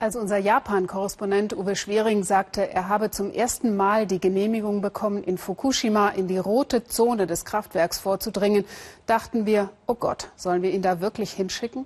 [0.00, 5.38] Als unser Japan-Korrespondent Uwe Schwering sagte, er habe zum ersten Mal die Genehmigung bekommen, in
[5.38, 8.64] Fukushima in die rote Zone des Kraftwerks vorzudringen,
[9.06, 11.84] dachten wir, oh Gott, sollen wir ihn da wirklich hinschicken?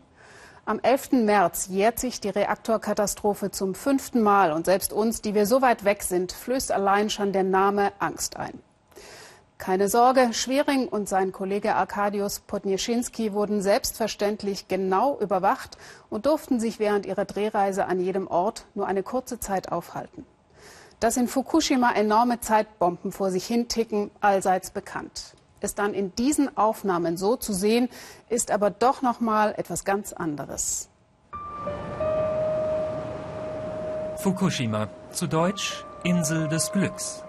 [0.66, 1.12] Am 11.
[1.24, 5.86] März jährt sich die Reaktorkatastrophe zum fünften Mal und selbst uns, die wir so weit
[5.86, 8.60] weg sind, flößt allein schon der Name Angst ein.
[9.62, 15.78] Keine Sorge, Schwering und sein Kollege Arkadius Podnieschinski wurden selbstverständlich genau überwacht
[16.10, 20.26] und durften sich während ihrer Drehreise an jedem Ort nur eine kurze Zeit aufhalten.
[20.98, 25.36] Dass in Fukushima enorme Zeitbomben vor sich hinticken, allseits bekannt.
[25.60, 27.88] Es dann in diesen Aufnahmen so zu sehen,
[28.28, 30.88] ist aber doch noch mal etwas ganz anderes.
[34.16, 37.22] Fukushima, zu Deutsch Insel des Glücks.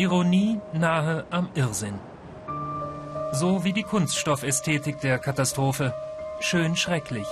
[0.00, 1.98] Ironie nahe am Irrsinn.
[3.32, 5.92] So wie die Kunststoffästhetik der Katastrophe.
[6.40, 7.26] Schön schrecklich.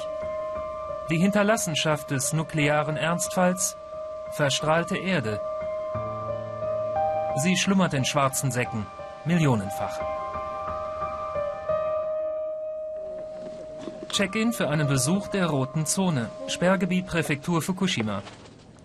[1.08, 3.74] Die Hinterlassenschaft des nuklearen Ernstfalls.
[4.32, 5.40] Verstrahlte Erde.
[7.36, 8.86] Sie schlummert in schwarzen Säcken.
[9.24, 9.98] Millionenfach.
[14.10, 16.28] Check-in für einen Besuch der Roten Zone.
[16.48, 18.22] Sperrgebiet Präfektur Fukushima.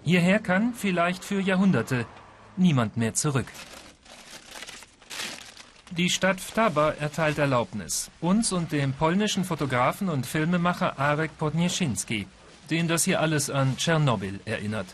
[0.04, 2.06] Hierher kann, vielleicht für Jahrhunderte,
[2.56, 3.48] niemand mehr zurück.
[5.96, 8.10] Die Stadt Vtaba erteilt Erlaubnis.
[8.20, 12.26] Uns und dem polnischen Fotografen und Filmemacher Arek Podnieschinski,
[12.72, 14.88] den das hier alles an Tschernobyl erinnert.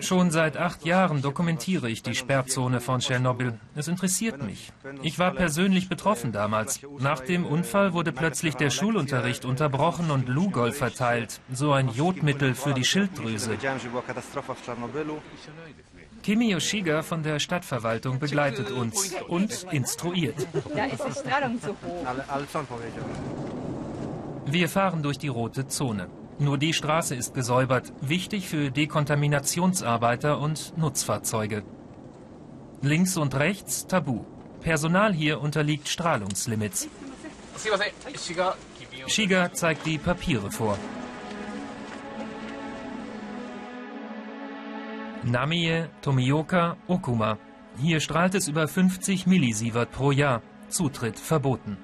[0.00, 3.58] Schon seit acht Jahren dokumentiere ich die Sperrzone von Tschernobyl.
[3.74, 4.72] Es interessiert mich.
[5.02, 6.80] Ich war persönlich betroffen damals.
[7.00, 12.72] Nach dem Unfall wurde plötzlich der Schulunterricht unterbrochen und Lugol verteilt, so ein Jodmittel für
[12.72, 13.56] die Schilddrüse.
[16.22, 20.46] Kimi Yoshiga von der Stadtverwaltung begleitet uns und instruiert.
[20.74, 22.06] Da ist die Strahlung zu hoch.
[24.46, 26.08] Wir fahren durch die rote Zone.
[26.38, 31.64] Nur die Straße ist gesäubert, wichtig für Dekontaminationsarbeiter und Nutzfahrzeuge.
[32.80, 34.24] Links und rechts Tabu.
[34.60, 36.88] Personal hier unterliegt Strahlungslimits.
[39.06, 40.78] Shiga zeigt die Papiere vor.
[45.30, 47.38] Namie, Tomioka, Okuma.
[47.78, 50.42] Hier strahlt es über 50 Millisievert pro Jahr.
[50.68, 51.78] Zutritt verboten.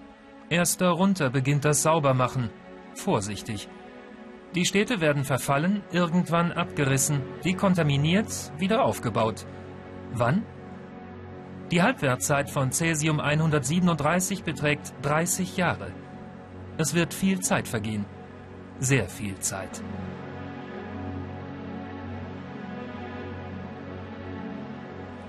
[0.50, 2.50] Erst darunter beginnt das Saubermachen.
[2.94, 3.68] Vorsichtig.
[4.54, 9.46] Die Städte werden verfallen, irgendwann abgerissen, dekontaminiert, wieder aufgebaut.
[10.12, 10.44] Wann?
[11.70, 15.90] Die Halbwertszeit von Cäsium 137 beträgt 30 Jahre.
[16.76, 18.04] Es wird viel Zeit vergehen.
[18.78, 19.82] Sehr viel Zeit.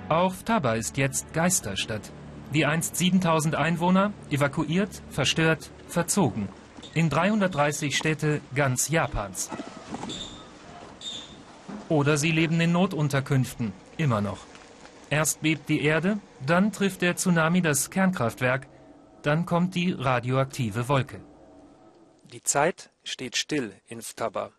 [0.10, 2.12] Auch Taba ist jetzt Geisterstadt.
[2.54, 6.48] Die einst 7000 Einwohner, evakuiert, verstört, verzogen
[6.96, 9.50] in 330 Städte ganz Japans.
[11.90, 14.40] Oder sie leben in Notunterkünften, immer noch.
[15.10, 18.68] Erst bebt die Erde, dann trifft der Tsunami das Kernkraftwerk,
[19.22, 21.22] dann kommt die radioaktive Wolke.
[22.32, 24.52] Die Zeit steht still in Ftaba.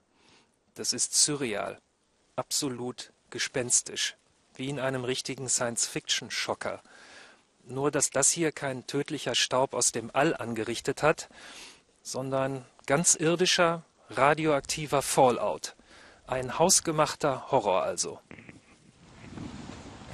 [0.74, 1.78] Das ist surreal,
[2.36, 4.16] absolut gespenstisch,
[4.56, 6.81] wie in einem richtigen Science-Fiction-Schocker.
[7.69, 11.28] Nur dass das hier kein tödlicher Staub aus dem All angerichtet hat,
[12.03, 15.75] sondern ganz irdischer, radioaktiver Fallout.
[16.27, 18.21] Ein hausgemachter Horror also.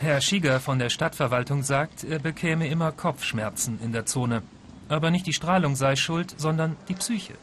[0.00, 4.42] Herr Schieger von der Stadtverwaltung sagt, er bekäme immer Kopfschmerzen in der Zone.
[4.88, 7.34] Aber nicht die Strahlung sei schuld, sondern die Psyche.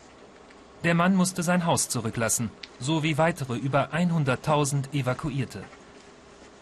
[0.84, 5.64] Der Mann musste sein Haus zurücklassen, so wie weitere über 100.000 Evakuierte.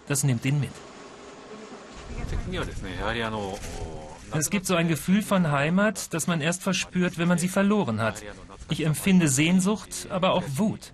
[0.08, 0.72] Das nimmt ihn mit.
[4.34, 8.02] Es gibt so ein Gefühl von Heimat, das man erst verspürt, wenn man sie verloren
[8.02, 8.24] hat.
[8.70, 10.94] Ich empfinde Sehnsucht, aber auch Wut.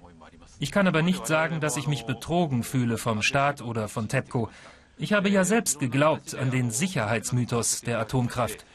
[0.59, 4.49] Ich kann aber nicht sagen, dass ich mich betrogen fühle vom Staat oder von TEPCO.
[4.97, 8.65] Ich habe ja selbst geglaubt an den Sicherheitsmythos der Atomkraft.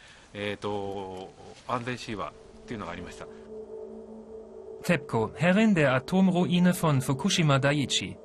[4.83, 8.17] TEPCO, Herrin der Atomruine von Fukushima Daiichi.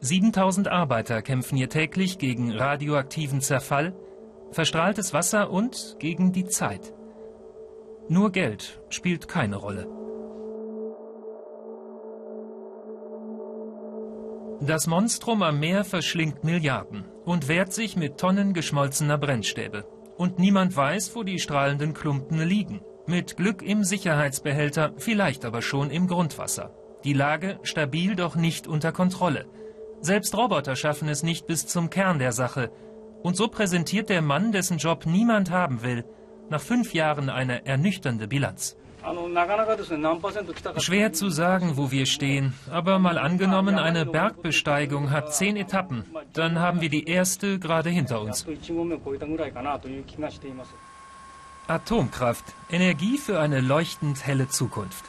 [0.00, 3.94] 7000 Arbeiter kämpfen hier täglich gegen radioaktiven Zerfall,
[4.52, 6.94] verstrahltes Wasser und gegen die Zeit.
[8.08, 9.88] Nur Geld spielt keine Rolle.
[14.60, 19.84] Das Monstrum am Meer verschlingt Milliarden und wehrt sich mit Tonnen geschmolzener Brennstäbe.
[20.16, 22.80] Und niemand weiß, wo die strahlenden Klumpen liegen.
[23.06, 26.74] Mit Glück im Sicherheitsbehälter, vielleicht aber schon im Grundwasser.
[27.04, 29.46] Die Lage stabil, doch nicht unter Kontrolle.
[30.00, 32.70] Selbst Roboter schaffen es nicht bis zum Kern der Sache,
[33.22, 36.04] und so präsentiert der Mann, dessen Job niemand haben will,
[36.50, 38.76] nach fünf Jahren eine ernüchternde Bilanz.
[40.78, 46.58] Schwer zu sagen, wo wir stehen, aber mal angenommen, eine Bergbesteigung hat zehn Etappen, dann
[46.58, 48.46] haben wir die erste gerade hinter uns.
[51.68, 55.04] Atomkraft, Energie für eine leuchtend helle Zukunft.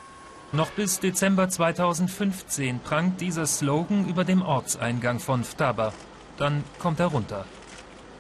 [0.52, 5.94] Noch bis Dezember 2015 prangt dieser Slogan über dem Ortseingang von Vtaba.
[6.38, 7.46] Dann kommt er runter.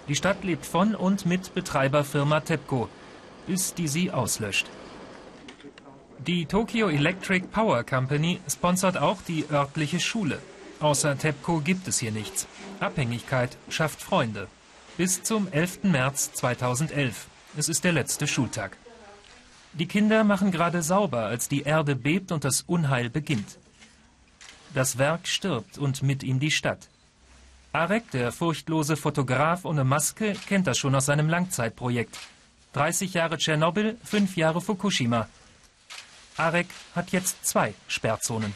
[0.07, 2.87] Die Stadt lebt von und mit Betreiberfirma TEPCO,
[3.47, 4.67] bis die sie auslöscht.
[6.19, 10.37] Die Tokyo Electric Power Company sponsert auch die örtliche Schule.
[10.79, 12.45] Außer TEPCO gibt es hier nichts.
[12.79, 14.47] Abhängigkeit schafft Freunde.
[14.97, 15.83] Bis zum 11.
[15.83, 17.25] März 2011.
[17.57, 18.77] Es ist der letzte Schultag.
[19.74, 23.57] Die Kinder machen gerade sauber, als die Erde bebt und das Unheil beginnt.
[24.74, 26.89] Das Werk stirbt und mit ihm die Stadt.
[27.71, 32.18] Arek, der furchtlose Fotograf ohne Maske, kennt das schon aus seinem Langzeitprojekt.
[32.74, 35.27] 30 Jahre Tschernobyl, 5 Jahre Fukushima.
[36.39, 38.53] Arek hat jetzt zwei Sperrzonen.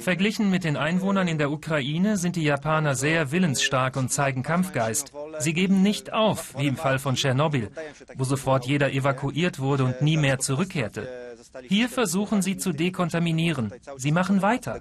[0.00, 5.12] Verglichen mit den Einwohnern in der Ukraine sind die Japaner sehr willensstark und zeigen Kampfgeist.
[5.38, 7.70] Sie geben nicht auf, wie im Fall von Tschernobyl,
[8.16, 11.36] wo sofort jeder evakuiert wurde und nie mehr zurückkehrte.
[11.62, 13.72] Hier versuchen sie zu dekontaminieren.
[13.96, 14.80] Sie machen weiter.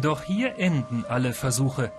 [0.00, 1.90] Doch hier enden alle Versuche.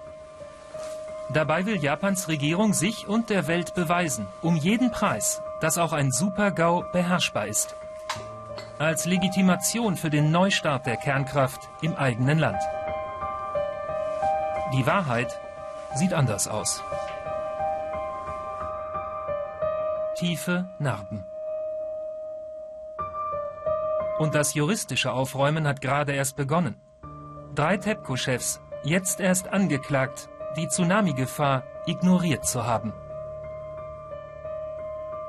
[1.33, 6.11] Dabei will Japans Regierung sich und der Welt beweisen, um jeden Preis, dass auch ein
[6.11, 7.75] Super-GAU beherrschbar ist.
[8.79, 12.61] Als Legitimation für den Neustart der Kernkraft im eigenen Land.
[14.73, 15.37] Die Wahrheit
[15.95, 16.81] sieht anders aus.
[20.15, 21.25] Tiefe Narben.
[24.19, 26.75] Und das juristische Aufräumen hat gerade erst begonnen.
[27.59, 32.93] Drei TEPCO-Chefs, jetzt erst angeklagt, die Tsunami-Gefahr ignoriert zu haben.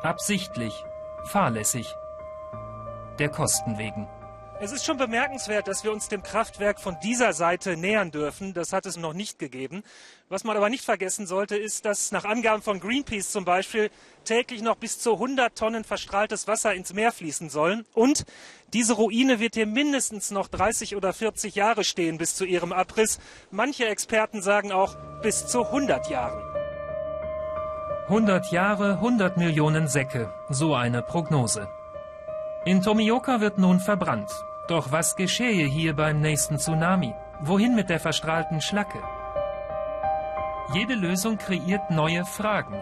[0.05, 0.85] Absichtlich,
[1.25, 1.97] fahrlässig,
[3.19, 4.07] der Kosten wegen.
[4.63, 8.53] Es ist schon bemerkenswert, dass wir uns dem Kraftwerk von dieser Seite nähern dürfen.
[8.53, 9.83] Das hat es noch nicht gegeben.
[10.29, 13.91] Was man aber nicht vergessen sollte, ist, dass nach Angaben von Greenpeace zum Beispiel
[14.25, 17.87] täglich noch bis zu 100 Tonnen verstrahltes Wasser ins Meer fließen sollen.
[17.95, 18.27] Und
[18.75, 23.19] diese Ruine wird hier mindestens noch 30 oder 40 Jahre stehen bis zu ihrem Abriss.
[23.51, 26.39] Manche Experten sagen auch bis zu 100 Jahren.
[28.09, 30.35] 100 Jahre, 100 Millionen Säcke.
[30.51, 31.67] So eine Prognose.
[32.67, 34.31] In Tomioka wird nun verbrannt.
[34.71, 37.13] Doch was geschehe hier beim nächsten Tsunami?
[37.41, 39.03] Wohin mit der verstrahlten Schlacke?
[40.73, 42.81] Jede Lösung kreiert neue Fragen,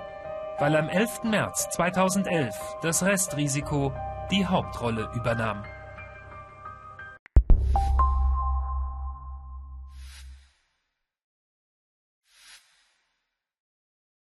[0.58, 1.23] weil am 11.
[1.23, 3.94] März 2011 das Restrisiko
[4.31, 5.64] die Hauptrolle übernahm.